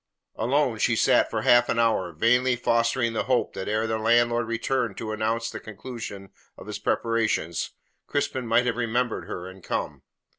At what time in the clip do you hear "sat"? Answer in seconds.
0.95-1.29